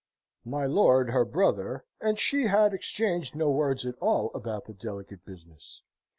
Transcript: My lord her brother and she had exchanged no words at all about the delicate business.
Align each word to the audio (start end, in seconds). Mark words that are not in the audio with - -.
My 0.45 0.65
lord 0.65 1.11
her 1.11 1.23
brother 1.23 1.85
and 1.99 2.17
she 2.17 2.47
had 2.47 2.73
exchanged 2.73 3.35
no 3.35 3.51
words 3.51 3.85
at 3.85 3.99
all 3.99 4.31
about 4.33 4.65
the 4.65 4.73
delicate 4.73 5.23
business. 5.25 5.83